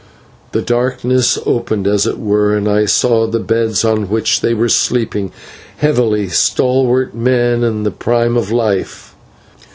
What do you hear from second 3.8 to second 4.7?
on which they were